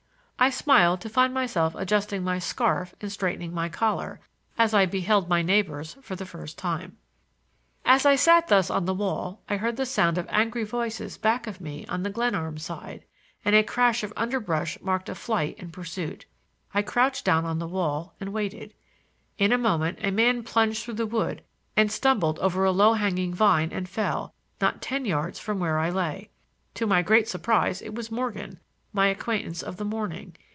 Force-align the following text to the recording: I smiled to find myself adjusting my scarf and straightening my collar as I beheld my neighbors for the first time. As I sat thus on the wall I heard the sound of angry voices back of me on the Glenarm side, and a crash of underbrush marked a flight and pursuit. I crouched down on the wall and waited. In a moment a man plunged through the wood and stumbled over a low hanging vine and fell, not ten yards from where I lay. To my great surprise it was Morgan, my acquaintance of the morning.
I 0.43 0.49
smiled 0.49 1.01
to 1.01 1.07
find 1.07 1.35
myself 1.35 1.75
adjusting 1.75 2.23
my 2.23 2.39
scarf 2.39 2.95
and 2.99 3.11
straightening 3.11 3.53
my 3.53 3.69
collar 3.69 4.21
as 4.57 4.73
I 4.73 4.87
beheld 4.87 5.29
my 5.29 5.43
neighbors 5.43 5.97
for 6.01 6.15
the 6.15 6.25
first 6.25 6.57
time. 6.57 6.97
As 7.85 8.07
I 8.07 8.15
sat 8.15 8.47
thus 8.47 8.71
on 8.71 8.85
the 8.85 8.93
wall 8.95 9.41
I 9.47 9.57
heard 9.57 9.75
the 9.77 9.85
sound 9.85 10.17
of 10.17 10.25
angry 10.31 10.63
voices 10.63 11.15
back 11.15 11.45
of 11.45 11.61
me 11.61 11.85
on 11.85 12.01
the 12.01 12.09
Glenarm 12.09 12.57
side, 12.57 13.05
and 13.45 13.53
a 13.55 13.61
crash 13.61 14.01
of 14.01 14.11
underbrush 14.17 14.81
marked 14.81 15.09
a 15.09 15.13
flight 15.13 15.57
and 15.59 15.71
pursuit. 15.71 16.25
I 16.73 16.81
crouched 16.81 17.23
down 17.23 17.45
on 17.45 17.59
the 17.59 17.67
wall 17.67 18.15
and 18.19 18.33
waited. 18.33 18.73
In 19.37 19.51
a 19.51 19.59
moment 19.59 19.99
a 20.01 20.09
man 20.09 20.41
plunged 20.41 20.83
through 20.83 20.95
the 20.95 21.05
wood 21.05 21.43
and 21.77 21.91
stumbled 21.91 22.39
over 22.39 22.65
a 22.65 22.71
low 22.71 22.93
hanging 22.93 23.31
vine 23.31 23.69
and 23.71 23.87
fell, 23.87 24.33
not 24.59 24.81
ten 24.81 25.05
yards 25.05 25.37
from 25.37 25.59
where 25.59 25.77
I 25.77 25.91
lay. 25.91 26.31
To 26.73 26.87
my 26.87 27.03
great 27.03 27.27
surprise 27.27 27.79
it 27.83 27.93
was 27.93 28.09
Morgan, 28.09 28.59
my 28.93 29.07
acquaintance 29.07 29.63
of 29.63 29.77
the 29.77 29.85
morning. 29.85 30.35